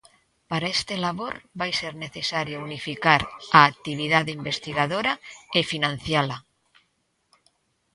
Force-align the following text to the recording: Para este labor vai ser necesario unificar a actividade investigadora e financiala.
Para 0.49 0.71
este 0.77 0.95
labor 1.05 1.35
vai 1.59 1.71
ser 1.79 1.93
necesario 2.05 2.63
unificar 2.67 3.21
a 3.57 3.59
actividade 3.71 4.31
investigadora 4.39 5.13
e 5.59 5.61
financiala. 5.71 6.37